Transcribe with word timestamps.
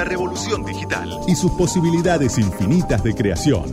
la 0.00 0.04
revolución 0.04 0.64
digital 0.64 1.10
y 1.28 1.34
sus 1.34 1.52
posibilidades 1.52 2.38
infinitas 2.38 3.04
de 3.04 3.14
creación. 3.14 3.68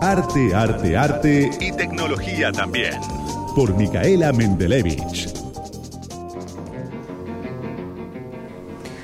Arte, 0.00 0.52
arte, 0.52 0.96
arte 0.96 1.50
y 1.60 1.70
tecnología 1.70 2.50
también. 2.50 2.94
Por 3.54 3.76
Micaela 3.76 4.32
Mendelevich. 4.32 5.32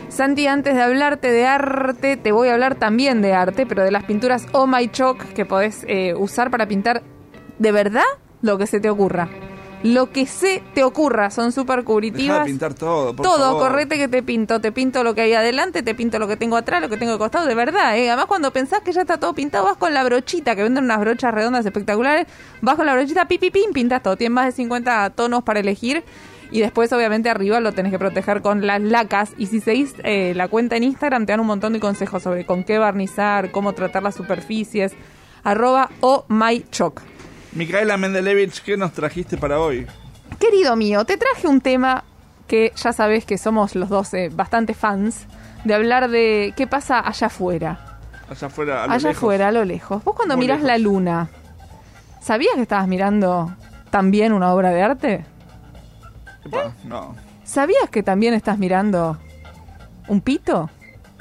Santi, 0.09 0.49
antes 0.49 0.75
de 0.75 0.83
hablarte 0.83 1.31
de 1.31 1.47
arte, 1.47 2.17
te 2.17 2.33
voy 2.33 2.49
a 2.49 2.55
hablar 2.55 2.75
también 2.75 3.23
de 3.23 3.35
arte, 3.35 3.65
pero 3.65 3.85
de 3.85 3.93
las 3.93 4.03
pinturas 4.03 4.45
Oh 4.51 4.67
My 4.67 4.89
Chalk 4.89 5.35
que 5.35 5.47
podés 5.47 5.85
eh, 5.87 6.15
usar 6.17 6.51
para 6.51 6.67
pintar 6.67 7.05
de 7.61 7.71
verdad 7.71 8.03
lo 8.43 8.59
que 8.59 8.67
se 8.67 8.81
te 8.81 8.91
ocurra. 8.91 9.29
Lo 9.85 10.11
que 10.11 10.27
se 10.27 10.61
te 10.75 10.83
ocurra, 10.83 11.31
son 11.31 11.53
súper 11.53 11.85
cubritivas. 11.85 12.45
pintar 12.45 12.75
todo, 12.75 13.15
por 13.15 13.25
Todo, 13.25 13.39
favor. 13.39 13.63
correte 13.69 13.97
que 13.97 14.09
te 14.09 14.25
pinto. 14.25 14.61
Te 14.61 14.73
pinto 14.73 15.05
lo 15.05 15.15
que 15.15 15.21
hay 15.21 15.35
adelante, 15.35 15.85
te 15.85 15.95
pinto 15.95 16.19
lo 16.19 16.27
que 16.27 16.37
tengo 16.37 16.57
atrás, 16.57 16.81
lo 16.81 16.89
que 16.89 16.97
tengo 16.97 17.13
de 17.13 17.19
costado, 17.19 17.47
de 17.47 17.55
verdad. 17.55 17.97
¿eh? 17.97 18.09
Además, 18.09 18.27
cuando 18.27 18.51
pensás 18.53 18.81
que 18.81 18.91
ya 18.93 19.03
está 19.03 19.19
todo 19.19 19.35
pintado, 19.35 19.65
vas 19.65 19.77
con 19.77 19.95
la 19.95 20.03
brochita, 20.03 20.57
que 20.57 20.65
venden 20.65 20.83
unas 20.85 20.99
brochas 20.99 21.33
redondas 21.33 21.65
espectaculares. 21.65 22.27
Vas 22.61 22.75
con 22.75 22.87
la 22.87 22.95
brochita, 22.95 23.27
pi, 23.29 23.39
pi, 23.39 23.51
pim, 23.53 23.73
pintas 23.73 24.03
todo. 24.03 24.17
Tienes 24.17 24.35
más 24.35 24.47
de 24.47 24.53
50 24.53 25.11
tonos 25.11 25.45
para 25.45 25.61
elegir. 25.61 26.03
Y 26.51 26.61
después, 26.61 26.93
obviamente, 26.93 27.29
arriba 27.31 27.61
lo 27.61 27.73
tenés 27.73 27.93
que 27.93 27.99
proteger 28.01 28.43
con 28.43 28.67
las 28.67 28.81
lacas. 28.83 29.33
Y 29.39 29.47
si 29.47 29.61
seguís 29.61 29.95
eh, 30.03 30.33
la 30.35 30.49
cuenta 30.49 30.77
en 30.77 30.83
Instagram, 30.83 31.25
te 31.25 31.33
dan 31.35 31.41
un 31.41 31.47
montón 31.47 31.73
de 31.73 31.79
consejos 31.79 32.23
sobre 32.23 32.45
con 32.47 32.65
qué 32.65 32.79
barnizar, 32.79 33.53
cómo 33.53 33.75
tratar 33.75 34.03
las 34.03 34.17
superficies. 34.17 34.95
Arroba 35.45 35.89
o 36.01 36.25
my 36.29 36.65
choc. 36.73 37.01
Micaela 37.53 37.97
Mendelevich, 37.97 38.63
¿qué 38.63 38.77
nos 38.77 38.93
trajiste 38.93 39.37
para 39.37 39.59
hoy? 39.61 39.87
Querido 40.39 40.77
mío, 40.77 41.05
te 41.05 41.17
traje 41.17 41.49
un 41.49 41.61
tema 41.61 42.05
que 42.47 42.73
ya 42.77 42.93
sabes 42.93 43.25
que 43.25 43.39
somos 43.39 43.75
los 43.75 43.89
dos 43.89 44.13
eh, 44.15 44.31
bastante 44.33 44.75
fans 44.75 45.27
de 45.65 45.75
hablar 45.75 46.09
de 46.09 46.53
qué 46.57 46.67
pasa 46.67 47.01
allá 47.07 47.27
afuera. 47.29 47.99
Allá 48.31 48.47
afuera, 48.47 48.85
a 48.85 48.87
lo 48.87 48.93
allá 48.93 49.09
lejos. 49.09 49.17
afuera, 49.23 49.49
a 49.49 49.53
lo 49.53 49.65
lejos. 49.65 50.05
Vos 50.05 50.15
cuando 50.15 50.37
Muy 50.37 50.45
mirás 50.45 50.59
lejos. 50.59 50.69
la 50.69 50.79
luna, 50.79 51.29
¿sabías 52.21 52.55
que 52.55 52.63
estabas 52.63 52.87
mirando 52.87 53.55
también 53.91 54.33
una 54.33 54.53
obra 54.53 54.71
de 54.71 54.83
arte? 54.83 55.25
Epa, 56.45 56.73
No. 56.85 57.15
¿Sabías 57.45 57.89
que 57.91 58.03
también 58.03 58.35
estás 58.35 58.59
mirando 58.59 59.19
un 60.07 60.21
pito? 60.21 60.69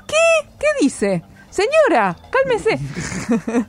¿Qué? 0.06 0.50
¿Qué 0.60 0.66
dice? 0.82 1.24
Señora, 1.58 2.16
cálmese. 2.30 2.78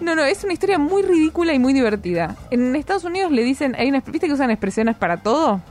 no, 0.00 0.14
no, 0.14 0.22
es 0.22 0.44
una 0.44 0.52
historia 0.52 0.78
muy 0.78 1.02
ridícula 1.02 1.54
y 1.54 1.58
muy 1.58 1.72
divertida. 1.72 2.36
En 2.50 2.76
Estados 2.76 3.04
Unidos 3.04 3.32
le 3.32 3.42
dicen, 3.42 3.74
hay 3.78 3.88
una, 3.88 4.00
¿viste 4.00 4.26
que 4.26 4.34
usan 4.34 4.50
expresiones 4.50 4.96
para 4.96 5.16
todo? 5.16 5.62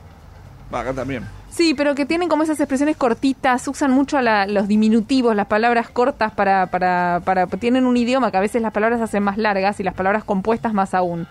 Acá 0.72 0.92
también. 0.92 1.24
Sí, 1.52 1.76
pero 1.76 1.94
que 1.94 2.08
tienen 2.08 2.30
como 2.30 2.42
esas 2.42 2.60
expresiones 2.60 2.98
cortitas, 2.98 3.68
usan 3.68 3.92
mucho 3.92 4.20
la- 4.22 4.48
los 4.48 4.68
diminutivos, 4.68 5.36
las 5.36 5.46
palabras 5.46 5.90
cortas 5.90 6.32
para, 6.32 6.66
para, 6.72 7.22
para... 7.26 7.46
Tienen 7.46 7.86
un 7.86 7.96
idioma 7.96 8.32
que 8.32 8.38
a 8.38 8.42
veces 8.42 8.62
las 8.64 8.72
palabras 8.74 8.98
se 9.00 9.04
hacen 9.04 9.22
más 9.22 9.38
largas 9.38 9.80
y 9.80 9.84
las 9.84 9.94
palabras 9.94 10.24
compuestas 10.24 10.74
más 10.74 10.96
aún. 10.96 11.28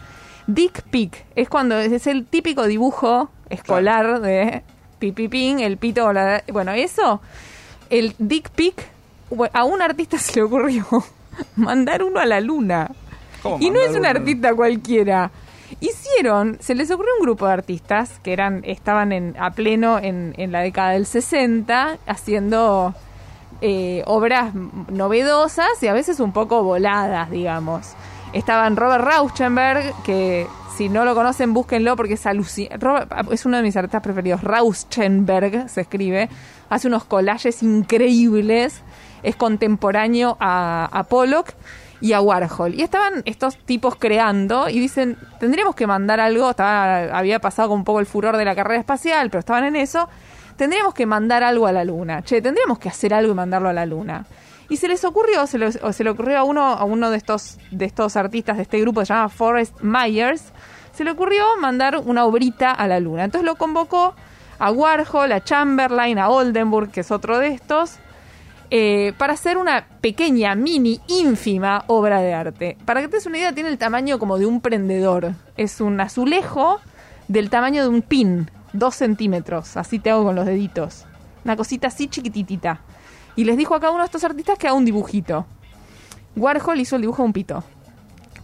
Dick 0.47 0.83
pic 0.91 1.25
es 1.35 1.49
cuando 1.49 1.77
es 1.77 2.07
el 2.07 2.25
típico 2.25 2.67
dibujo 2.69 3.31
escolar 3.49 4.21
de 4.21 4.63
pipipín, 5.01 5.59
el 5.59 5.77
pito, 5.77 6.05
o 6.07 6.13
la- 6.13 6.45
bueno, 6.53 6.71
eso, 6.71 7.21
el 7.89 8.15
dick 8.21 8.51
pic, 8.51 8.75
a 9.53 9.65
un 9.65 9.83
artista 9.83 10.19
se 10.19 10.37
le 10.37 10.43
ocurrió 10.43 10.87
mandar 11.57 12.03
uno 12.03 12.21
a 12.21 12.27
la 12.27 12.41
luna. 12.41 12.91
¿Cómo 13.43 13.59
Y 13.61 13.71
no 13.71 13.81
es 13.81 13.97
un 13.97 14.07
artista 14.07 14.55
cualquiera. 14.55 15.31
Hicieron, 15.81 16.59
se 16.61 16.75
les 16.75 16.91
ocurrió 16.91 17.13
un 17.19 17.25
grupo 17.25 17.47
de 17.47 17.53
artistas 17.53 18.19
que 18.23 18.33
eran, 18.33 18.63
estaban 18.65 19.13
en, 19.13 19.37
a 19.39 19.53
pleno 19.53 19.99
en, 19.99 20.35
en 20.37 20.53
la 20.53 20.61
década 20.61 20.91
del 20.91 21.07
60 21.07 21.99
haciendo 22.07 22.95
eh, 23.63 24.03
obras 24.07 24.55
novedosas 24.55 25.83
y 25.83 25.87
a 25.87 25.93
veces 25.93 26.19
un 26.19 26.33
poco 26.33 26.63
voladas, 26.63 27.31
digamos. 27.31 27.93
Estaban 28.33 28.77
Robert 28.77 29.05
Rauschenberg, 29.05 29.93
que 30.03 30.47
si 30.77 30.89
no 30.89 31.05
lo 31.05 31.15
conocen, 31.15 31.53
búsquenlo 31.53 31.95
porque 31.95 32.15
es 32.15 32.25
alucinante. 32.27 32.87
Es 33.33 33.45
uno 33.45 33.59
de 33.59 33.63
mis 33.63 33.77
artistas 33.77 34.03
preferidos. 34.03 34.43
Rauschenberg 34.43 35.69
se 35.69 35.83
escribe. 35.83 36.31
Hace 36.71 36.89
unos 36.89 37.05
collages 37.05 37.63
increíbles. 37.63 38.83
Es 39.23 39.37
contemporáneo 39.37 40.37
a, 40.41 41.05
Pollock 41.09 41.53
y 42.01 42.13
a 42.13 42.21
Warhol. 42.21 42.75
Y 42.75 42.83
estaban 42.83 43.23
estos 43.25 43.57
tipos 43.59 43.97
creando 43.97 44.69
y 44.69 44.79
dicen, 44.81 45.17
tendríamos 45.39 45.75
que 45.75 45.87
mandar 45.87 46.21
algo. 46.21 46.51
Estaba, 46.51 47.17
había 47.17 47.39
pasado 47.41 47.69
con 47.71 47.79
un 47.81 47.85
poco 47.85 48.01
el 48.01 48.07
furor 48.07 48.37
de 48.37 48.45
la 48.45 48.55
carrera 48.55 48.81
espacial, 48.81 49.29
pero 49.31 49.41
estaban 49.41 49.65
en 49.65 49.77
eso. 49.77 50.09
Tendríamos 50.57 50.95
que 50.95 51.07
mandar 51.07 51.43
algo 51.43 51.67
a 51.67 51.73
la 51.73 51.85
luna. 51.85 52.23
Che, 52.23 52.41
tendríamos 52.43 52.79
que 52.79 52.89
hacer 52.89 53.15
algo 53.15 53.33
y 53.33 53.35
mandarlo 53.35 53.69
a 53.69 53.73
la 53.73 53.87
luna. 53.87 54.27
Y 54.69 54.77
se 54.77 54.87
les 54.89 55.05
ocurrió, 55.05 55.47
se, 55.47 55.59
les- 55.59 55.81
o 55.83 55.93
se 55.93 56.05
le 56.05 56.11
ocurrió 56.11 56.39
a 56.39 56.45
uno, 56.45 56.63
a 56.65 56.85
uno 56.85 57.11
de 57.11 57.17
estos, 57.17 57.59
de 57.71 57.87
estos 57.87 58.17
artistas 58.17 58.57
de 58.57 58.63
este 58.63 58.81
grupo 58.81 59.05
se 59.05 59.13
llama 59.13 59.29
Forrest 59.29 59.81
Myers, 59.81 60.45
se 60.95 61.03
le 61.03 61.11
ocurrió 61.11 61.45
mandar 61.61 61.97
una 62.05 62.25
obrita 62.25 62.71
a 62.71 62.87
la 62.87 63.01
luna. 63.01 63.25
Entonces 63.25 63.45
lo 63.47 63.57
convocó 63.57 64.15
a 64.61 64.71
Warhol, 64.71 65.33
a 65.33 65.43
Chamberlain, 65.43 66.19
a 66.19 66.29
Oldenburg, 66.29 66.91
que 66.91 67.01
es 67.01 67.11
otro 67.11 67.39
de 67.39 67.49
estos, 67.49 67.97
eh, 68.71 69.15
para 69.19 69.33
hacer 69.33 69.57
una 69.57 69.87
pequeña, 70.01 70.55
mini, 70.55 71.01
ínfima 71.09 71.85
obra 71.89 72.21
de 72.21 72.33
arte. 72.33 72.77
Para 72.85 73.01
que 73.01 73.09
te 73.09 73.17
des 73.17 73.27
una 73.27 73.39
idea, 73.39 73.53
tiene 73.53 73.69
el 73.69 73.79
tamaño 73.79 74.19
como 74.19 74.39
de 74.39 74.47
un 74.47 74.61
prendedor. 74.61 75.35
Es 75.57 75.81
un 75.81 76.01
azulejo 76.01 76.81
del 77.27 77.51
tamaño 77.51 77.83
de 77.83 77.89
un 77.89 78.03
pin, 78.03 78.49
dos 78.73 78.95
centímetros. 78.95 79.77
Así 79.77 79.99
te 79.99 80.11
hago 80.11 80.25
con 80.25 80.37
los 80.37 80.47
deditos. 80.47 81.05
Una 81.45 81.57
cosita 81.57 81.89
así 81.89 82.07
chiquititita. 82.07 82.81
Y 83.35 83.45
les 83.45 83.57
dijo 83.57 83.75
a 83.75 83.81
cada 83.81 83.93
uno 83.93 84.03
de 84.03 84.07
estos 84.07 84.23
artistas 84.23 84.57
que 84.57 84.69
haga 84.69 84.77
un 84.77 84.85
dibujito. 84.85 85.47
Warhol 86.37 86.81
hizo 86.81 86.97
el 86.97 87.03
dibujo 87.03 87.23
de 87.23 87.27
un 87.27 87.33
pito. 87.33 87.65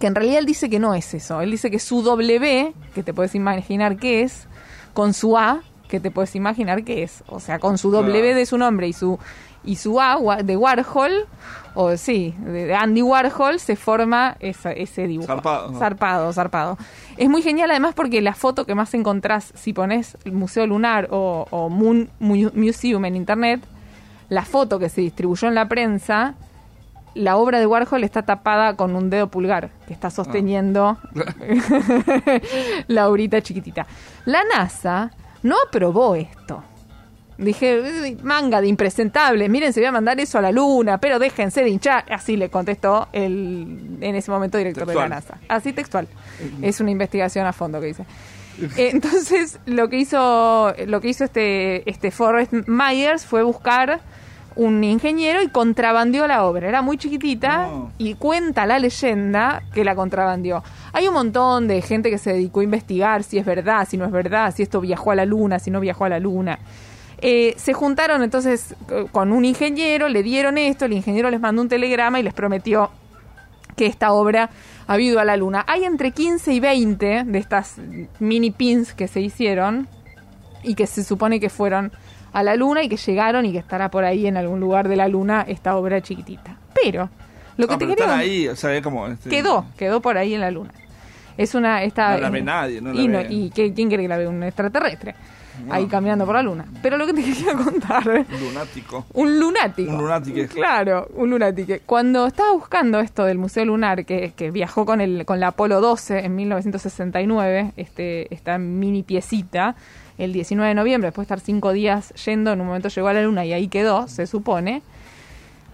Que 0.00 0.08
en 0.08 0.14
realidad 0.14 0.40
él 0.40 0.46
dice 0.46 0.68
que 0.68 0.78
no 0.78 0.94
es 0.94 1.14
eso. 1.14 1.40
Él 1.40 1.52
dice 1.52 1.70
que 1.70 1.78
su 1.78 2.02
W, 2.02 2.72
que 2.94 3.02
te 3.02 3.14
puedes 3.14 3.34
imaginar 3.34 3.96
qué 3.96 4.22
es, 4.22 4.46
con 4.92 5.14
su 5.14 5.38
A, 5.38 5.62
que 5.88 6.00
te 6.00 6.10
puedes 6.10 6.34
imaginar 6.34 6.84
qué 6.84 7.02
es. 7.02 7.22
O 7.28 7.40
sea, 7.40 7.58
con 7.58 7.78
su 7.78 7.90
W 7.90 8.34
de 8.34 8.46
su 8.46 8.58
nombre 8.58 8.88
y 8.88 8.92
su 8.92 9.18
y 9.66 9.76
su 9.76 10.00
A 10.00 10.16
wa- 10.16 10.42
de 10.42 10.56
Warhol, 10.56 11.26
o 11.74 11.94
sí, 11.98 12.34
de 12.38 12.74
Andy 12.74 13.02
Warhol, 13.02 13.60
se 13.60 13.76
forma 13.76 14.36
esa- 14.40 14.72
ese 14.72 15.06
dibujo. 15.06 15.26
Zarpado, 15.26 15.70
¿no? 15.72 15.78
Zarpado, 15.78 16.32
zarpado. 16.32 16.78
Es 17.18 17.28
muy 17.28 17.42
genial 17.42 17.70
además 17.70 17.94
porque 17.94 18.22
la 18.22 18.32
foto 18.34 18.64
que 18.64 18.74
más 18.74 18.94
encontrás 18.94 19.52
si 19.54 19.72
pones 19.74 20.16
el 20.24 20.32
Museo 20.32 20.66
Lunar 20.66 21.08
o, 21.10 21.46
o 21.50 21.68
Moon 21.68 22.08
Mu- 22.18 22.50
Museum 22.54 23.04
en 23.04 23.16
internet, 23.16 23.60
la 24.30 24.42
foto 24.46 24.78
que 24.78 24.88
se 24.88 25.02
distribuyó 25.02 25.48
en 25.48 25.54
la 25.54 25.68
prensa, 25.68 26.34
la 27.14 27.36
obra 27.36 27.58
de 27.58 27.66
Warhol 27.66 28.04
está 28.04 28.22
tapada 28.22 28.74
con 28.76 28.94
un 28.96 29.08
dedo 29.10 29.28
pulgar 29.28 29.70
que 29.86 29.92
está 29.94 30.10
sosteniendo 30.10 30.98
la 32.88 33.08
obrita 33.08 33.40
chiquitita. 33.42 33.86
La 34.24 34.40
NASA 34.44 35.10
no 35.42 35.56
aprobó 35.66 36.14
esto. 36.14 36.62
Dije, 37.38 38.08
"Eh, 38.08 38.16
manga 38.22 38.60
de 38.62 38.66
impresentables, 38.68 39.50
miren, 39.50 39.72
se 39.72 39.80
voy 39.80 39.86
a 39.88 39.92
mandar 39.92 40.18
eso 40.20 40.38
a 40.38 40.40
la 40.40 40.50
luna, 40.52 40.98
pero 40.98 41.18
déjense 41.18 41.62
de 41.62 41.68
hinchar. 41.68 42.04
Así 42.10 42.36
le 42.36 42.48
contestó 42.48 43.08
el, 43.12 43.98
en 44.00 44.14
ese 44.14 44.30
momento, 44.30 44.56
director 44.58 44.86
de 44.86 44.94
la 44.94 45.08
NASA. 45.08 45.38
Así 45.48 45.72
textual. 45.72 46.08
Es 46.62 46.80
una 46.80 46.90
investigación 46.90 47.46
a 47.46 47.52
fondo 47.52 47.80
que 47.80 47.86
dice. 47.88 48.04
Eh, 48.78 48.90
Entonces, 48.92 49.58
lo 49.66 49.88
que 49.90 49.98
hizo, 49.98 50.72
lo 50.86 51.00
que 51.02 51.08
hizo 51.08 51.24
este, 51.24 51.88
este 51.90 52.10
Forrest 52.10 52.52
Myers 52.66 53.26
fue 53.26 53.42
buscar 53.42 54.00
un 54.54 54.82
ingeniero 54.82 55.42
y 55.42 55.48
contrabandió 55.48 56.26
la 56.26 56.42
obra. 56.46 56.66
Era 56.66 56.80
muy 56.80 56.96
chiquitita 56.96 57.66
No. 57.66 57.92
y 57.98 58.14
cuenta 58.14 58.64
la 58.64 58.78
leyenda 58.78 59.62
que 59.74 59.84
la 59.84 59.94
contrabandió. 59.94 60.64
Hay 60.94 61.06
un 61.06 61.12
montón 61.12 61.68
de 61.68 61.82
gente 61.82 62.08
que 62.08 62.16
se 62.16 62.32
dedicó 62.32 62.60
a 62.60 62.64
investigar 62.64 63.22
si 63.22 63.36
es 63.36 63.44
verdad, 63.44 63.86
si 63.86 63.98
no 63.98 64.06
es 64.06 64.10
verdad, 64.10 64.54
si 64.56 64.62
esto 64.62 64.80
viajó 64.80 65.10
a 65.10 65.14
la 65.16 65.26
luna, 65.26 65.58
si 65.58 65.70
no 65.70 65.78
viajó 65.80 66.06
a 66.06 66.08
la 66.08 66.18
luna. 66.18 66.58
Eh, 67.22 67.54
se 67.56 67.72
juntaron 67.72 68.22
entonces 68.22 68.74
eh, 68.90 69.06
con 69.10 69.32
un 69.32 69.44
ingeniero, 69.44 70.08
le 70.08 70.22
dieron 70.22 70.58
esto, 70.58 70.84
el 70.84 70.92
ingeniero 70.92 71.30
les 71.30 71.40
mandó 71.40 71.62
un 71.62 71.68
telegrama 71.68 72.20
y 72.20 72.22
les 72.22 72.34
prometió 72.34 72.90
que 73.74 73.86
esta 73.86 74.12
obra 74.12 74.50
ha 74.86 74.98
ido 75.00 75.18
a 75.20 75.24
la 75.24 75.36
luna. 75.36 75.64
Hay 75.66 75.84
entre 75.84 76.10
15 76.12 76.52
y 76.52 76.60
20 76.60 77.24
de 77.24 77.38
estas 77.38 77.76
mini 78.20 78.50
pins 78.50 78.92
que 78.94 79.08
se 79.08 79.20
hicieron 79.20 79.88
y 80.62 80.74
que 80.74 80.86
se 80.86 81.04
supone 81.04 81.40
que 81.40 81.48
fueron 81.50 81.92
a 82.32 82.42
la 82.42 82.54
luna 82.54 82.82
y 82.82 82.88
que 82.88 82.96
llegaron 82.96 83.46
y 83.46 83.52
que 83.52 83.58
estará 83.58 83.90
por 83.90 84.04
ahí 84.04 84.26
en 84.26 84.36
algún 84.36 84.60
lugar 84.60 84.88
de 84.88 84.96
la 84.96 85.08
luna 85.08 85.44
esta 85.48 85.76
obra 85.76 86.00
chiquitita. 86.02 86.56
Pero 86.82 87.08
lo 87.56 87.66
que 87.66 87.72
No, 87.74 87.78
te 87.78 87.86
quería 87.86 88.16
ahí, 88.18 88.48
o 88.48 88.56
sea, 88.56 88.80
como... 88.82 89.06
este, 89.08 89.30
quedó, 89.30 89.64
quedó 89.78 90.00
por 90.00 90.18
ahí 90.18 90.34
en 90.34 90.40
la 90.42 90.50
luna. 90.50 90.70
Es 91.38 91.54
una 91.54 91.82
esta 91.82 92.14
No 92.14 92.18
la 92.20 92.30
ve 92.30 92.42
nadie, 92.42 92.80
no 92.80 92.92
la 92.92 93.00
y, 93.00 93.08
ve. 93.08 93.26
y 93.30 93.50
¿qué- 93.50 93.72
quién 93.74 93.88
quiere 93.88 94.02
que 94.04 94.08
la 94.08 94.16
vea 94.18 94.28
un 94.28 94.42
extraterrestre 94.42 95.14
ahí 95.70 95.86
caminando 95.86 96.24
por 96.26 96.34
la 96.34 96.42
luna. 96.42 96.66
Pero 96.82 96.96
lo 96.96 97.06
que 97.06 97.12
te 97.14 97.22
quería 97.24 97.54
contar 97.54 98.04
Lunático. 98.40 99.06
un 99.14 99.38
lunático. 99.38 99.92
Un 99.92 99.98
lunático. 99.98 100.54
Claro, 100.54 101.08
un 101.14 101.30
lunático. 101.30 101.74
Cuando 101.86 102.26
estaba 102.26 102.52
buscando 102.52 103.00
esto 103.00 103.24
del 103.24 103.38
Museo 103.38 103.64
Lunar, 103.64 104.04
que, 104.04 104.32
que 104.36 104.50
viajó 104.50 104.86
con 104.86 105.00
el 105.00 105.24
con 105.24 105.40
la 105.40 105.48
Apolo 105.48 105.80
12 105.80 106.24
en 106.24 106.34
1969, 106.36 107.72
este, 107.76 108.32
esta 108.34 108.58
mini 108.58 109.02
piecita, 109.02 109.74
el 110.18 110.32
19 110.32 110.68
de 110.68 110.74
noviembre, 110.74 111.08
después 111.08 111.26
de 111.28 111.34
estar 111.34 111.40
cinco 111.44 111.72
días 111.72 112.10
yendo, 112.24 112.52
en 112.52 112.60
un 112.60 112.66
momento 112.66 112.88
llegó 112.88 113.08
a 113.08 113.12
la 113.12 113.22
Luna 113.22 113.44
y 113.44 113.52
ahí 113.52 113.68
quedó, 113.68 114.08
se 114.08 114.26
supone. 114.26 114.82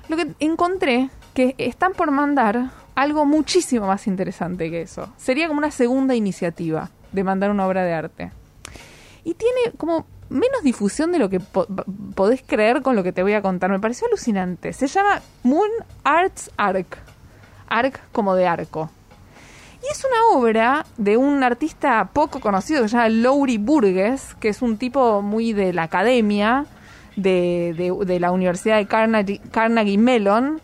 Lo 0.08 0.16
que 0.16 0.28
encontré 0.40 1.10
que 1.34 1.54
están 1.58 1.92
por 1.92 2.10
mandar 2.10 2.70
algo 2.94 3.24
muchísimo 3.24 3.86
más 3.86 4.06
interesante 4.06 4.70
que 4.70 4.82
eso. 4.82 5.08
Sería 5.16 5.48
como 5.48 5.58
una 5.58 5.70
segunda 5.70 6.14
iniciativa 6.14 6.90
de 7.12 7.24
mandar 7.24 7.50
una 7.50 7.66
obra 7.66 7.84
de 7.84 7.92
arte. 7.92 8.32
Y 9.24 9.34
tiene 9.34 9.72
como 9.76 10.06
menos 10.28 10.62
difusión 10.62 11.12
de 11.12 11.18
lo 11.18 11.28
que 11.28 11.40
po- 11.40 11.66
podés 12.14 12.42
creer 12.46 12.82
con 12.82 12.96
lo 12.96 13.02
que 13.02 13.12
te 13.12 13.22
voy 13.22 13.34
a 13.34 13.42
contar. 13.42 13.70
Me 13.70 13.80
pareció 13.80 14.06
alucinante. 14.06 14.72
Se 14.72 14.86
llama 14.86 15.20
Moon 15.42 15.68
Arts 16.04 16.50
Arc. 16.56 16.98
Arc 17.68 18.00
como 18.12 18.34
de 18.34 18.46
arco. 18.46 18.90
Y 19.82 19.86
es 19.92 20.04
una 20.04 20.38
obra 20.38 20.86
de 20.96 21.16
un 21.16 21.42
artista 21.42 22.10
poco 22.12 22.38
conocido 22.40 22.82
que 22.82 22.88
se 22.88 22.96
llama 22.96 23.08
Lowry 23.08 23.58
Burgess, 23.58 24.34
que 24.38 24.48
es 24.48 24.62
un 24.62 24.76
tipo 24.78 25.22
muy 25.22 25.52
de 25.52 25.72
la 25.72 25.84
academia 25.84 26.66
de, 27.16 27.74
de- 27.76 28.06
de 28.06 28.20
la 28.20 28.30
Universidad 28.32 28.76
de 28.78 28.86
Carnegie, 28.86 29.40
Carnegie 29.50 29.98
Mellon, 29.98 30.60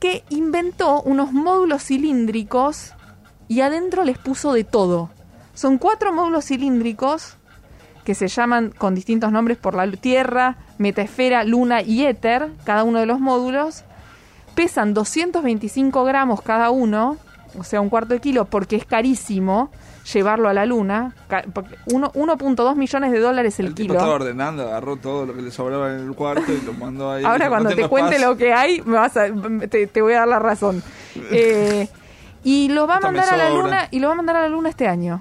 que 0.00 0.22
inventó 0.30 1.00
unos 1.02 1.32
módulos 1.32 1.84
cilíndricos 1.84 2.94
y 3.48 3.60
adentro 3.62 4.04
les 4.04 4.18
puso 4.18 4.52
de 4.52 4.64
todo. 4.64 5.08
Son 5.54 5.78
cuatro 5.78 6.12
módulos 6.12 6.44
cilíndricos 6.44 7.37
que 8.08 8.14
se 8.14 8.26
llaman 8.28 8.72
con 8.78 8.94
distintos 8.94 9.30
nombres 9.30 9.58
por 9.58 9.74
la 9.74 9.86
Tierra, 9.90 10.56
Metaesfera, 10.78 11.44
Luna 11.44 11.82
y 11.82 12.06
Éter, 12.06 12.48
cada 12.64 12.82
uno 12.82 13.00
de 13.00 13.04
los 13.04 13.20
módulos. 13.20 13.84
Pesan 14.54 14.94
225 14.94 16.04
gramos 16.04 16.40
cada 16.40 16.70
uno, 16.70 17.18
o 17.58 17.64
sea, 17.64 17.82
un 17.82 17.90
cuarto 17.90 18.14
de 18.14 18.20
kilo, 18.20 18.46
porque 18.46 18.76
es 18.76 18.86
carísimo 18.86 19.70
llevarlo 20.10 20.48
a 20.48 20.54
la 20.54 20.64
Luna. 20.64 21.14
Ca- 21.28 21.44
porque 21.52 21.74
uno- 21.92 22.10
1.2 22.14 22.76
millones 22.76 23.12
de 23.12 23.18
dólares 23.20 23.60
el, 23.60 23.66
El 23.66 23.74
tipo 23.74 23.88
kilo. 23.88 23.98
estaba 23.98 24.14
ordenando, 24.14 24.62
agarró 24.66 24.96
todo 24.96 25.26
lo 25.26 25.34
que 25.34 25.42
le 25.42 25.50
sobraba 25.50 25.92
en 25.92 26.08
el 26.08 26.14
cuarto 26.14 26.50
y 26.50 26.64
lo 26.64 26.72
mandó 26.72 27.12
ahí. 27.12 27.24
Ahora 27.26 27.50
cuando 27.50 27.68
"No 27.68 27.76
te 27.76 27.86
cuente 27.88 28.14
espacio". 28.14 28.30
lo 28.30 28.38
que 28.38 28.54
hay, 28.54 28.80
me 28.86 28.94
vas 28.96 29.14
a, 29.18 29.26
te, 29.68 29.86
te 29.86 30.00
voy 30.00 30.14
a 30.14 30.20
dar 30.20 30.28
la 30.28 30.38
razón. 30.38 30.82
Eh, 31.30 31.86
y 32.42 32.70
lo 32.70 32.86
va 32.86 32.94
a 32.94 32.96
Esto 32.98 33.08
mandar 33.08 33.34
a 33.34 33.36
la 33.36 33.50
luna 33.50 33.88
y 33.90 33.98
lo 33.98 34.06
va 34.08 34.14
a 34.14 34.16
mandar 34.16 34.36
a 34.36 34.42
la 34.44 34.48
luna 34.48 34.70
este 34.70 34.88
año. 34.88 35.20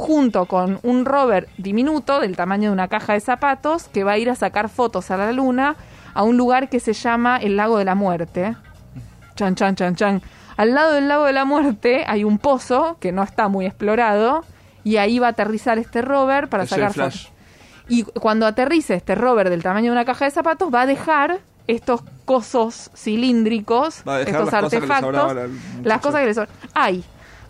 Junto 0.00 0.46
con 0.46 0.80
un 0.82 1.04
rover 1.04 1.46
diminuto 1.58 2.20
del 2.20 2.34
tamaño 2.34 2.70
de 2.70 2.72
una 2.72 2.88
caja 2.88 3.12
de 3.12 3.20
zapatos 3.20 3.88
que 3.88 4.02
va 4.02 4.12
a 4.12 4.18
ir 4.18 4.30
a 4.30 4.34
sacar 4.34 4.70
fotos 4.70 5.10
a 5.10 5.18
la 5.18 5.30
luna 5.30 5.76
a 6.14 6.22
un 6.22 6.38
lugar 6.38 6.70
que 6.70 6.80
se 6.80 6.94
llama 6.94 7.36
el 7.36 7.56
Lago 7.56 7.76
de 7.76 7.84
la 7.84 7.94
Muerte. 7.94 8.56
Chan, 9.36 9.54
chan, 9.56 9.74
chan, 9.76 9.94
chan. 9.96 10.22
Al 10.56 10.74
lado 10.74 10.94
del 10.94 11.06
Lago 11.06 11.26
de 11.26 11.34
la 11.34 11.44
Muerte 11.44 12.04
hay 12.06 12.24
un 12.24 12.38
pozo 12.38 12.96
que 12.98 13.12
no 13.12 13.22
está 13.22 13.48
muy 13.48 13.66
explorado 13.66 14.42
y 14.84 14.96
ahí 14.96 15.18
va 15.18 15.26
a 15.26 15.30
aterrizar 15.30 15.78
este 15.78 16.00
rover 16.00 16.48
para 16.48 16.62
es 16.62 16.70
sacar 16.70 16.94
fotos. 16.94 17.30
Y 17.86 18.04
cuando 18.04 18.46
aterrice 18.46 18.94
este 18.94 19.14
rover 19.14 19.50
del 19.50 19.62
tamaño 19.62 19.86
de 19.86 19.92
una 19.92 20.06
caja 20.06 20.24
de 20.24 20.30
zapatos, 20.30 20.72
va 20.72 20.80
a 20.82 20.86
dejar 20.86 21.40
estos 21.66 22.00
cosos 22.24 22.90
cilíndricos, 22.96 23.98
estos 23.98 24.06
las 24.06 24.26
cosas 24.32 24.70
que 24.70 24.80
le 24.80 24.92
artefactos, 24.92 25.36
las 25.84 26.00
cosas 26.00 26.20
que 26.20 26.26
le 26.26 26.34
sobran. 26.34 26.54
Hay 26.72 27.04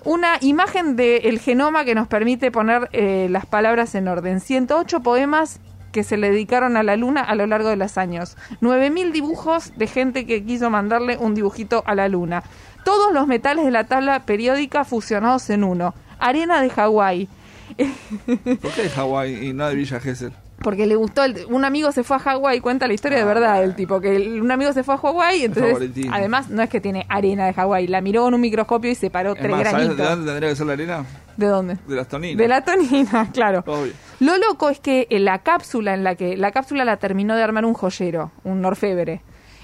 una 0.04 0.38
imagen 0.40 0.96
del 0.96 1.38
genoma 1.40 1.84
que 1.84 1.94
nos 1.94 2.08
permite 2.08 2.50
poner 2.50 2.88
eh, 2.92 3.28
las 3.30 3.46
palabras 3.46 3.94
en 3.94 4.08
orden. 4.08 4.40
108 4.40 5.00
poemas 5.00 5.60
que 5.92 6.04
se 6.04 6.16
le 6.16 6.30
dedicaron 6.30 6.76
a 6.76 6.82
la 6.82 6.96
luna 6.96 7.20
a 7.20 7.34
lo 7.34 7.46
largo 7.46 7.68
de 7.68 7.76
los 7.76 7.98
años. 7.98 8.36
9.000 8.60 9.12
dibujos 9.12 9.72
de 9.76 9.86
gente 9.86 10.26
que 10.26 10.44
quiso 10.44 10.70
mandarle 10.70 11.16
un 11.16 11.34
dibujito 11.34 11.82
a 11.86 11.94
la 11.94 12.08
luna. 12.08 12.42
Todos 12.84 13.12
los 13.12 13.26
metales 13.26 13.64
de 13.64 13.70
la 13.70 13.84
tabla 13.84 14.24
periódica 14.24 14.84
fusionados 14.84 15.50
en 15.50 15.64
uno. 15.64 15.94
Arena 16.18 16.62
de 16.62 16.70
Hawái. 16.70 17.28
¿Por 18.60 18.72
qué 18.72 18.82
de 18.82 18.90
Hawái 18.90 19.48
y 19.48 19.52
no 19.52 19.68
de 19.68 19.74
Villa 19.74 20.00
Gesell? 20.00 20.32
Porque 20.62 20.86
le 20.86 20.94
gustó, 20.94 21.24
el- 21.24 21.46
un 21.48 21.64
amigo 21.64 21.90
se 21.90 22.04
fue 22.04 22.16
a 22.16 22.18
Hawái, 22.20 22.60
cuenta 22.60 22.86
la 22.86 22.92
historia 22.92 23.16
de 23.18 23.24
Ah, 23.24 23.26
verdad 23.26 23.64
el 23.64 23.74
tipo, 23.74 23.98
que 24.00 24.14
el- 24.16 24.42
un 24.42 24.50
amigo 24.50 24.72
se 24.74 24.82
fue 24.84 24.94
a 24.94 24.98
Hawái, 24.98 25.44
entonces, 25.44 25.90
además 26.12 26.50
no 26.50 26.62
es 26.62 26.68
que 26.68 26.80
tiene 26.82 27.06
arena 27.08 27.46
de 27.46 27.54
Hawái, 27.54 27.86
la 27.86 28.02
miró 28.02 28.24
con 28.24 28.34
un 28.34 28.40
microscopio 28.42 28.90
y 28.90 28.94
separó 28.94 29.32
Es 29.32 29.38
tres 29.38 29.50
más, 29.50 29.62
¿sabes 29.62 29.72
granitos. 29.72 29.96
de 29.96 30.04
dónde 30.04 30.26
tendría 30.30 30.50
que 30.50 30.56
ser 30.56 30.66
la 30.66 30.72
arena? 30.74 31.04
¿De 31.38 31.46
dónde? 31.46 31.78
De 31.88 31.96
las 31.96 32.08
toninas. 32.08 32.36
De 32.36 32.48
la 32.48 32.60
tonina, 32.62 33.30
claro. 33.32 33.64
Obvio. 33.66 33.92
Lo 34.20 34.36
loco 34.36 34.68
es 34.68 34.80
que 34.80 35.06
en 35.08 35.24
la 35.24 35.38
cápsula 35.38 35.94
en 35.94 36.04
la 36.04 36.14
que 36.14 36.36
la 36.36 36.50
cápsula 36.50 36.84
la 36.84 36.98
terminó 36.98 37.34
de 37.36 37.42
armar 37.42 37.64
un 37.64 37.72
joyero, 37.72 38.30
un 38.44 38.62
orfebre. 38.62 39.22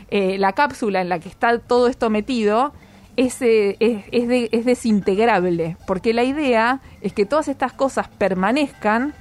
Eh, 0.08 0.38
la 0.38 0.52
cápsula 0.52 1.02
en 1.02 1.10
la 1.10 1.19
que 1.19 1.28
está 1.28 1.58
todo 1.58 1.88
esto 1.88 2.08
metido 2.08 2.72
es, 3.16 3.42
eh, 3.42 3.76
es, 3.81 4.04
es 4.12 4.28
de- 4.28 4.49
es 4.52 4.64
desintegrable, 4.64 5.76
porque 5.87 6.14
la 6.14 6.22
idea 6.25 6.81
es 7.02 7.12
que 7.12 7.26
todas 7.26 7.49
estas 7.49 7.72
cosas 7.75 8.08
permanezcan, 8.08 9.12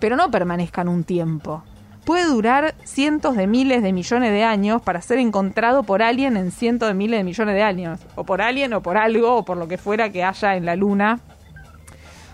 pero 0.00 0.16
no 0.16 0.30
permanezcan 0.30 0.88
un 0.88 1.04
tiempo. 1.04 1.62
Puede 2.04 2.26
durar 2.26 2.74
cientos 2.84 3.36
de 3.36 3.48
miles 3.48 3.82
de 3.82 3.92
millones 3.92 4.30
de 4.30 4.44
años 4.44 4.80
para 4.80 5.02
ser 5.02 5.18
encontrado 5.18 5.82
por 5.82 6.02
alguien 6.02 6.36
en 6.36 6.52
cientos 6.52 6.88
de 6.88 6.94
miles 6.94 7.18
de 7.18 7.24
millones 7.24 7.54
de 7.54 7.62
años. 7.62 8.00
O 8.14 8.22
por 8.22 8.40
alguien, 8.40 8.72
o 8.74 8.80
por 8.80 8.96
algo, 8.96 9.34
o 9.34 9.44
por 9.44 9.56
lo 9.56 9.66
que 9.66 9.76
fuera 9.76 10.10
que 10.10 10.22
haya 10.22 10.54
en 10.54 10.66
la 10.66 10.76
Luna. 10.76 11.18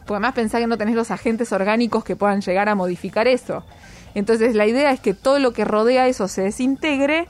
Porque 0.00 0.14
además 0.14 0.35
pensá 0.35 0.59
que 0.59 0.67
no 0.67 0.76
tenés 0.76 0.94
los 0.94 1.11
agentes 1.11 1.53
orgánicos 1.53 2.05
que 2.05 2.17
puedan 2.17 2.43
llegar 2.43 2.69
a 2.69 2.75
modificar 2.75 3.26
eso. 3.29 3.64
Entonces 4.14 4.55
la 4.55 4.67
idea 4.67 4.91
es 4.91 5.00
que 5.00 5.14
todo 5.14 5.38
lo 5.38 5.53
que 5.53 5.64
rodea 5.64 6.06
eso 6.06 6.29
se 6.29 6.43
desintegre 6.43 7.26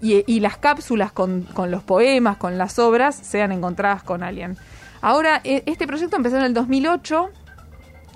y, 0.00 0.40
las 0.40 0.58
cápsulas 0.58 1.10
con, 1.10 1.42
con 1.42 1.70
los 1.70 1.82
poemas, 1.82 2.36
con 2.36 2.56
las 2.56 2.78
obras, 2.78 3.16
sean 3.16 3.50
encontradas 3.50 4.02
con 4.02 4.22
alguien. 4.22 4.56
Ahora, 5.00 5.40
e- 5.42 5.62
este 5.66 5.86
proyecto 5.86 6.16
empezó 6.16 6.36
en 6.36 6.44
el 6.44 6.54
2008. 6.54 7.30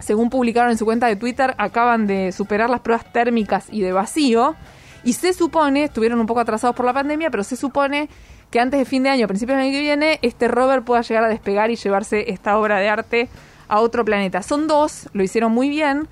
Según 0.02 0.30
publicaron 0.30 0.70
en 0.70 0.78
su 0.78 0.84
cuenta 0.84 1.06
de 1.06 1.16
Twitter, 1.16 1.54
acaban 1.58 2.06
de 2.06 2.32
superar 2.32 2.68
las 2.68 2.80
pruebas 2.80 3.10
térmicas 3.12 3.66
y 3.70 3.80
de 3.80 3.92
vacío. 3.92 4.56
Y 5.04 5.14
se 5.14 5.32
supone, 5.32 5.84
estuvieron 5.84 6.20
un 6.20 6.26
poco 6.26 6.40
atrasados 6.40 6.76
por 6.76 6.84
la 6.86 6.92
pandemia, 6.92 7.30
pero 7.30 7.44
se 7.44 7.56
supone 7.56 8.08
que 8.50 8.60
antes 8.60 8.78
de 8.78 8.84
fin 8.84 9.02
de 9.02 9.08
año, 9.08 9.26
principios 9.26 9.56
del 9.56 9.66
año 9.66 9.72
que 9.72 9.80
viene, 9.80 10.18
este 10.22 10.48
rover 10.48 10.82
pueda 10.82 11.02
llegar 11.02 11.24
a 11.24 11.28
despegar 11.28 11.70
y 11.70 11.76
llevarse 11.76 12.30
esta 12.30 12.58
obra 12.58 12.78
de 12.78 12.88
arte 12.88 13.28
a 13.68 13.80
otro 13.80 14.04
planeta. 14.04 14.42
Son 14.42 14.66
dos, 14.66 15.08
lo 15.12 15.22
hicieron 15.22 15.52
muy 15.52 15.70
bien. 15.70 16.08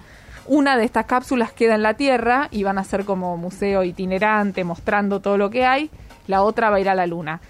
Una 0.47 0.77
de 0.77 0.85
estas 0.85 1.07
cápsulas 1.07 1.53
queda 1.53 1.75
en 1.75 1.83
la 1.83 1.95
Tierra 1.95 2.49
y 2.51 2.63
van 2.63 2.79
a 2.79 2.85
ser 2.85 3.05
como 3.05 3.37
museo 3.37 3.85
itinerante, 3.85 4.65
mostrando 4.65 5.21
todo 5.21 5.37
lo 5.37 5.51
que 5.51 5.67
hay. 5.67 5.91
La 6.27 6.43
otra 6.43 6.71
va 6.71 6.77
a 6.77 6.81
ir 6.81 6.89
a 6.89 6.95
la 6.95 7.07
Luna. 7.07 7.41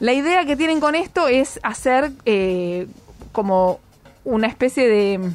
La 0.00 0.12
idea 0.12 0.44
que 0.44 0.56
tienen 0.56 0.78
con 0.78 0.94
esto 0.94 1.26
es 1.26 1.58
hacer 1.62 2.12
eh, 2.24 2.86
como 3.32 3.80
una 4.24 4.46
especie 4.46 4.86
de, 4.86 5.30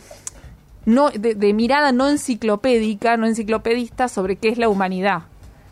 no, 0.86 1.10
de, 1.12 1.54
mirada 1.54 1.92
no 1.92 2.10
enciclopédica, 2.10 3.18
no 3.18 3.26
enciclopedista 3.26 4.08
sobre 4.08 4.36
qué 4.36 4.50
es 4.50 4.58
la 4.58 4.70
humanidad. 4.70 5.24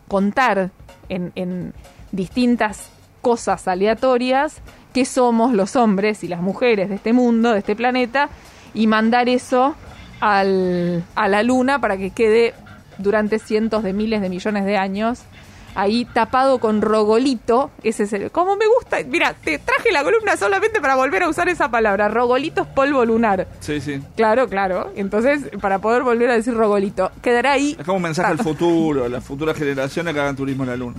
Contar 0.08 0.70
en, 1.08 1.32
en 1.34 1.74
distintas 2.12 2.90
cosas 3.20 3.68
aleatorias 3.68 4.60
qué 4.92 5.04
somos 5.04 5.54
los 5.54 5.76
hombres 5.76 6.22
y 6.22 6.28
las 6.28 6.40
mujeres 6.40 6.88
de 6.88 6.96
este 6.96 7.12
mundo, 7.12 7.52
de 7.52 7.58
este 7.58 7.74
planeta, 7.74 8.28
y 8.74 8.86
mandar 8.86 9.28
eso 9.28 9.74
al, 10.20 11.02
a 11.14 11.28
la 11.28 11.42
luna 11.42 11.80
para 11.80 11.96
que 11.96 12.10
quede 12.10 12.54
durante 12.98 13.38
cientos 13.38 13.82
de 13.82 13.92
miles 13.92 14.20
de 14.20 14.28
millones 14.28 14.64
de 14.64 14.76
años 14.76 15.22
ahí 15.74 16.04
tapado 16.04 16.58
con 16.58 16.82
rogolito. 16.82 17.70
Ese 17.82 18.04
es 18.04 18.12
el. 18.12 18.30
Como 18.30 18.56
me 18.56 18.66
gusta. 18.66 18.98
Mira, 19.06 19.34
te 19.34 19.58
traje 19.58 19.90
la 19.92 20.02
columna 20.04 20.36
solamente 20.36 20.80
para 20.80 20.94
volver 20.96 21.22
a 21.22 21.28
usar 21.28 21.48
esa 21.48 21.70
palabra. 21.70 22.08
Rogolito 22.08 22.62
es 22.62 22.68
polvo 22.68 23.04
lunar. 23.04 23.46
Sí, 23.60 23.80
sí. 23.80 24.00
Claro, 24.16 24.48
claro. 24.48 24.92
Entonces, 24.96 25.42
para 25.60 25.78
poder 25.80 26.02
volver 26.02 26.30
a 26.30 26.34
decir 26.34 26.54
rogolito, 26.54 27.10
quedará 27.22 27.52
ahí. 27.52 27.76
Es 27.78 27.84
como 27.84 27.96
un 27.96 28.02
mensaje 28.02 28.30
al 28.30 28.38
futuro, 28.38 29.04
a 29.04 29.08
las 29.08 29.24
futuras 29.24 29.56
generaciones 29.56 30.14
que 30.14 30.20
hagan 30.20 30.36
turismo 30.36 30.64
en 30.64 30.70
la 30.70 30.76
luna. 30.76 30.96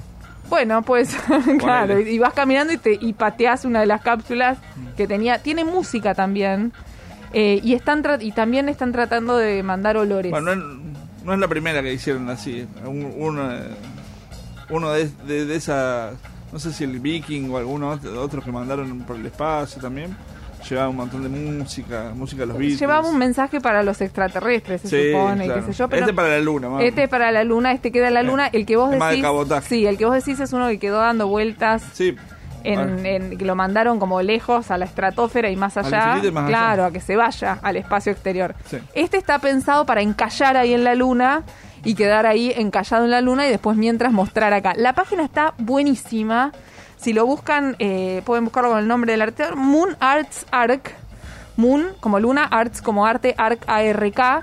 Bueno, 0.49 0.81
pues, 0.83 1.15
claro. 1.59 1.99
Y 1.99 2.19
vas 2.19 2.33
caminando 2.33 2.73
y, 2.73 2.77
te, 2.77 2.97
y 2.99 3.13
pateas 3.13 3.65
una 3.65 3.79
de 3.79 3.85
las 3.87 4.01
cápsulas 4.01 4.57
que 4.97 5.07
tenía. 5.07 5.39
Tiene 5.39 5.63
música 5.63 6.13
también. 6.13 6.73
eh, 7.31 7.59
y, 7.63 7.73
están 7.73 8.03
y 8.19 8.31
también 8.33 8.69
están 8.69 8.91
tratando 8.91 9.37
de 9.37 9.63
mandar 9.63 9.97
olores. 9.97 10.29
Bueno, 10.31 10.53
no 10.55 10.61
es, 10.61 11.23
no 11.25 11.33
es 11.33 11.39
la 11.39 11.47
primera 11.47 11.81
que 11.81 11.93
hicieron 11.93 12.29
así. 12.29 12.67
Un- 12.85 13.13
uno 13.17 13.49
uno 14.69 14.91
de, 14.91 15.09
de, 15.27 15.45
de 15.45 15.55
esas, 15.55 16.13
no 16.51 16.59
sé 16.59 16.71
si 16.73 16.83
el 16.83 16.99
Viking 16.99 17.49
o 17.51 17.57
alguno 17.57 17.89
otro, 17.89 18.21
otros 18.21 18.43
que 18.43 18.51
mandaron 18.51 18.99
por 19.01 19.15
el 19.15 19.25
espacio 19.25 19.81
también, 19.81 20.15
llevaba 20.69 20.89
un 20.89 20.95
montón 20.95 21.23
de 21.23 21.29
música, 21.29 22.11
música 22.15 22.41
de 22.43 22.45
los 22.47 22.57
Beatles. 22.57 22.79
Llevaba 22.79 23.07
un 23.09 23.17
mensaje 23.17 23.59
para 23.59 23.83
los 23.83 23.99
extraterrestres, 24.01 24.81
se 24.81 24.87
Sí, 24.87 25.11
supone, 25.11 25.45
claro. 25.45 25.59
y 25.61 25.63
qué 25.65 25.71
sé 25.73 25.77
yo. 25.77 25.89
Pero 25.89 26.01
Este 26.03 26.13
para 26.13 26.29
la 26.29 26.39
luna, 26.39 26.69
más. 26.69 26.83
Este 26.83 27.07
para 27.07 27.31
la 27.31 27.43
luna, 27.43 27.71
este 27.73 27.91
queda 27.91 28.07
en 28.07 28.13
la 28.13 28.23
luna. 28.23 28.47
El 28.47 28.65
que 28.65 28.77
vos 28.77 28.89
de 28.89 28.97
decís. 28.97 29.65
Sí, 29.67 29.85
el 29.85 29.97
que 29.97 30.05
vos 30.05 30.15
decís 30.15 30.39
es 30.39 30.53
uno 30.53 30.67
que 30.69 30.79
quedó 30.79 30.99
dando 30.99 31.27
vueltas. 31.27 31.83
Sí. 31.93 32.15
En, 32.65 32.75
Bueno. 32.75 32.97
en- 33.03 33.37
que 33.37 33.43
lo 33.43 33.55
mandaron 33.57 33.99
como 33.99 34.21
lejos 34.21 34.71
a 34.71 34.77
la 34.77 34.85
estratosfera 34.85 35.49
y 35.49 35.57
más 35.57 35.75
Al 35.75 35.85
allá. 35.87 36.03
infinito 36.05 36.27
y 36.29 36.31
más 36.31 36.43
allá. 36.45 36.57
claro, 36.57 36.85
a 36.85 36.91
que 36.93 37.01
se 37.01 37.17
vaya 37.17 37.59
al 37.61 37.75
espacio 37.75 38.13
exterior. 38.13 38.55
Sí. 38.69 38.77
Este 38.93 39.17
está 39.17 39.39
pensado 39.39 39.85
para 39.85 40.01
encallar 40.01 40.55
ahí 40.55 40.73
en 40.73 40.85
la 40.85 40.95
luna 40.95 41.43
y 41.83 41.95
quedar 41.95 42.25
ahí 42.25 42.53
encallado 42.55 43.05
en 43.05 43.11
la 43.11 43.21
luna 43.21 43.47
y 43.47 43.49
después 43.49 43.75
mientras 43.77 44.11
mostrar 44.13 44.53
acá. 44.53 44.73
La 44.75 44.93
página 44.93 45.23
está 45.23 45.53
buenísima. 45.57 46.51
Si 46.97 47.11
lo 47.13 47.25
buscan, 47.25 47.75
eh, 47.79 48.21
pueden 48.25 48.45
buscarlo 48.45 48.69
con 48.69 48.79
el 48.79 48.87
nombre 48.87 49.11
del 49.11 49.21
artista. 49.21 49.55
Moon 49.55 49.95
Arts 49.99 50.45
Arc. 50.51 50.93
Moon 51.57 51.87
como 51.99 52.19
luna, 52.19 52.45
Arts 52.45 52.81
como 52.81 53.05
arte, 53.05 53.35
Arc 53.37 53.63
A-R-K. 53.67 54.41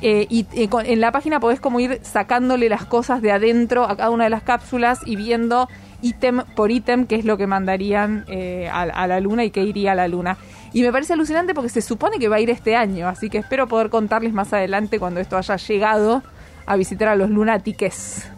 Eh, 0.00 0.26
y 0.30 0.46
eh, 0.52 0.68
con- 0.68 0.86
en 0.86 1.00
la 1.00 1.10
página 1.12 1.40
podés 1.40 1.60
como 1.60 1.80
ir 1.80 2.00
sacándole 2.02 2.68
las 2.68 2.84
cosas 2.84 3.20
de 3.20 3.32
adentro 3.32 3.84
a 3.84 3.96
cada 3.96 4.10
una 4.10 4.24
de 4.24 4.30
las 4.30 4.42
cápsulas 4.42 5.00
y 5.04 5.16
viendo 5.16 5.68
ítem 6.02 6.42
por 6.54 6.70
ítem 6.70 7.04
qué 7.06 7.16
es 7.16 7.24
lo 7.24 7.36
que 7.36 7.48
mandarían 7.48 8.24
eh, 8.28 8.70
a 8.72 9.06
la 9.08 9.18
luna 9.18 9.44
y 9.44 9.50
qué 9.50 9.64
iría 9.64 9.92
a 9.92 9.94
la 9.96 10.06
luna. 10.06 10.36
Y 10.72 10.82
me 10.82 10.92
parece 10.92 11.14
alucinante 11.14 11.52
porque 11.52 11.68
se 11.68 11.82
supone 11.82 12.18
que 12.20 12.28
va 12.28 12.36
a 12.36 12.40
ir 12.40 12.48
este 12.50 12.76
año, 12.76 13.08
así 13.08 13.28
que 13.28 13.38
espero 13.38 13.66
poder 13.66 13.90
contarles 13.90 14.32
más 14.32 14.52
adelante 14.52 15.00
cuando 15.00 15.18
esto 15.18 15.36
haya 15.36 15.56
llegado 15.56 16.22
a 16.68 16.76
visitar 16.76 17.08
a 17.08 17.16
los 17.16 17.30
lunátiques. 17.30 18.28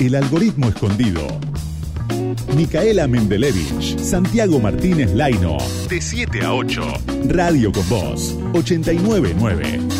El 0.00 0.14
algoritmo 0.14 0.68
escondido. 0.68 1.20
Micaela 2.56 3.06
Mendelevich, 3.06 3.98
Santiago 3.98 4.58
Martínez 4.60 5.12
Laino. 5.12 5.58
De 5.88 6.00
7 6.00 6.42
a 6.42 6.54
8. 6.54 6.82
Radio 7.28 7.70
con 7.70 7.88
Voz, 7.88 8.36
899. 8.54 9.93